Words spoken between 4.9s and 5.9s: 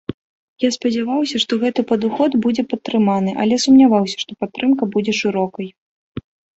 будзе шырокай.